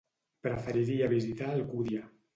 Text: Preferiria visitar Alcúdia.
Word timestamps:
Preferiria 0.47 1.11
visitar 1.13 1.53
Alcúdia. 1.59 2.07